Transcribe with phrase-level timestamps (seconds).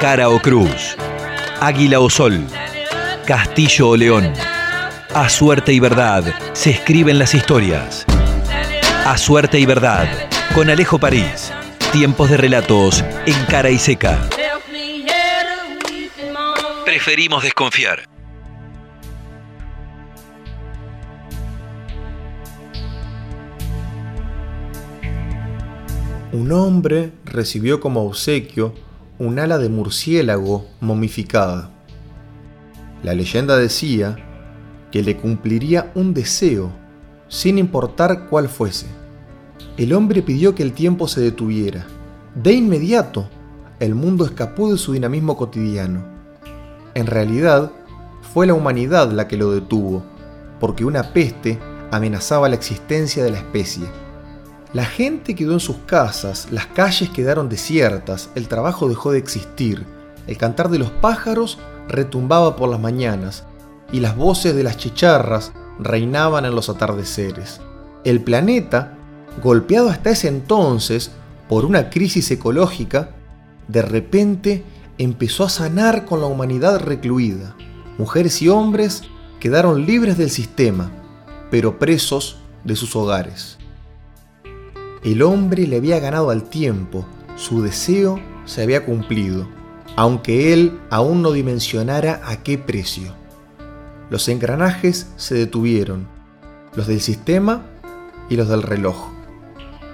[0.00, 0.96] cara o cruz,
[1.60, 2.46] águila o sol,
[3.26, 4.32] castillo o león.
[5.12, 8.06] A suerte y verdad se escriben las historias.
[9.04, 10.08] A suerte y verdad,
[10.54, 11.52] con Alejo París.
[11.92, 14.18] Tiempos de relatos en cara y seca.
[16.86, 18.08] Preferimos desconfiar.
[26.32, 28.72] Un hombre recibió como obsequio
[29.20, 31.70] un ala de murciélago momificada.
[33.02, 34.16] La leyenda decía
[34.90, 36.72] que le cumpliría un deseo,
[37.28, 38.86] sin importar cuál fuese.
[39.76, 41.86] El hombre pidió que el tiempo se detuviera.
[42.34, 43.28] De inmediato,
[43.78, 46.02] el mundo escapó de su dinamismo cotidiano.
[46.94, 47.70] En realidad,
[48.32, 50.02] fue la humanidad la que lo detuvo,
[50.58, 51.58] porque una peste
[51.90, 53.84] amenazaba la existencia de la especie.
[54.72, 59.84] La gente quedó en sus casas, las calles quedaron desiertas, el trabajo dejó de existir,
[60.28, 63.44] el cantar de los pájaros retumbaba por las mañanas
[63.90, 67.60] y las voces de las chicharras reinaban en los atardeceres.
[68.04, 68.96] El planeta,
[69.42, 71.10] golpeado hasta ese entonces
[71.48, 73.10] por una crisis ecológica,
[73.66, 74.62] de repente
[74.98, 77.56] empezó a sanar con la humanidad recluida.
[77.98, 79.02] Mujeres y hombres
[79.40, 80.92] quedaron libres del sistema,
[81.50, 83.59] pero presos de sus hogares.
[85.02, 87.06] El hombre le había ganado al tiempo,
[87.36, 89.48] su deseo se había cumplido,
[89.96, 93.14] aunque él aún no dimensionara a qué precio.
[94.10, 96.06] Los engranajes se detuvieron,
[96.74, 97.62] los del sistema
[98.28, 99.08] y los del reloj.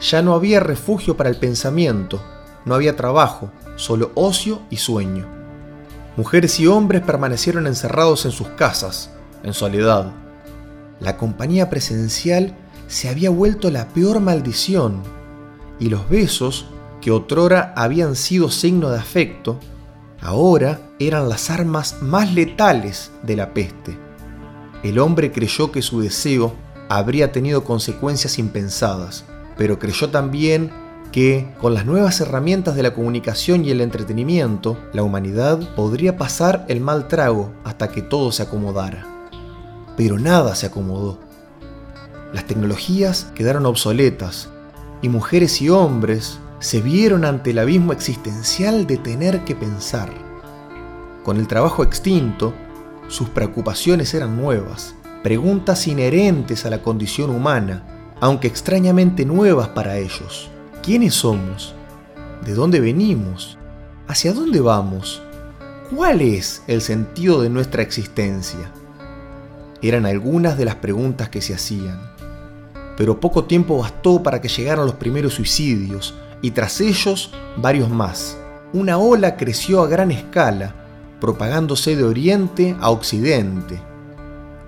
[0.00, 2.22] Ya no había refugio para el pensamiento,
[2.64, 5.26] no había trabajo, solo ocio y sueño.
[6.16, 9.10] Mujeres y hombres permanecieron encerrados en sus casas,
[9.42, 10.12] en soledad.
[11.00, 12.54] La compañía presencial
[12.92, 15.02] se había vuelto la peor maldición,
[15.80, 16.66] y los besos,
[17.00, 19.58] que otrora habían sido signo de afecto,
[20.20, 23.98] ahora eran las armas más letales de la peste.
[24.82, 26.52] El hombre creyó que su deseo
[26.90, 29.24] habría tenido consecuencias impensadas,
[29.56, 30.70] pero creyó también
[31.12, 36.66] que, con las nuevas herramientas de la comunicación y el entretenimiento, la humanidad podría pasar
[36.68, 39.30] el mal trago hasta que todo se acomodara.
[39.96, 41.31] Pero nada se acomodó.
[42.32, 44.48] Las tecnologías quedaron obsoletas
[45.02, 50.10] y mujeres y hombres se vieron ante el abismo existencial de tener que pensar.
[51.24, 52.54] Con el trabajo extinto,
[53.08, 60.48] sus preocupaciones eran nuevas, preguntas inherentes a la condición humana, aunque extrañamente nuevas para ellos.
[60.82, 61.74] ¿Quiénes somos?
[62.46, 63.58] ¿De dónde venimos?
[64.08, 65.22] ¿Hacia dónde vamos?
[65.94, 68.72] ¿Cuál es el sentido de nuestra existencia?
[69.82, 72.12] Eran algunas de las preguntas que se hacían
[72.96, 78.36] pero poco tiempo bastó para que llegaran los primeros suicidios y tras ellos varios más.
[78.72, 80.74] Una ola creció a gran escala,
[81.20, 83.80] propagándose de oriente a occidente.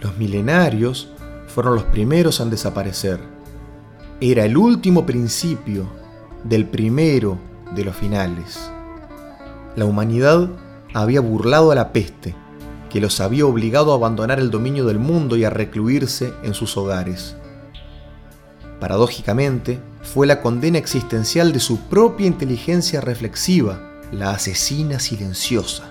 [0.00, 1.08] Los milenarios
[1.46, 3.20] fueron los primeros en desaparecer.
[4.20, 5.86] Era el último principio
[6.44, 7.38] del primero
[7.74, 8.70] de los finales.
[9.76, 10.48] La humanidad
[10.94, 12.34] había burlado a la peste,
[12.90, 16.76] que los había obligado a abandonar el dominio del mundo y a recluirse en sus
[16.76, 17.36] hogares.
[18.80, 23.78] Paradójicamente, fue la condena existencial de su propia inteligencia reflexiva,
[24.10, 25.89] la asesina silenciosa.